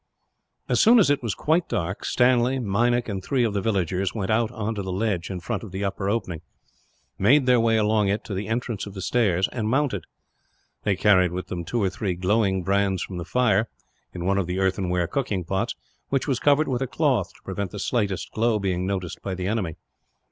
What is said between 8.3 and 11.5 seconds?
the entrance of the stairs, and mounted. They carried with